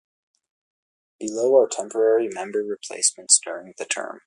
Below 1.19 1.57
are 1.59 1.67
temporary 1.69 2.27
member 2.27 2.63
replacements 2.63 3.37
during 3.39 3.75
the 3.77 3.85
term. 3.85 4.19